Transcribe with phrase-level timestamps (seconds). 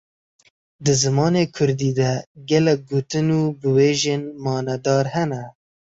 [0.83, 2.11] Di zimanê kurdî de
[2.49, 5.43] gelek gotin û biwêjên manedar hene.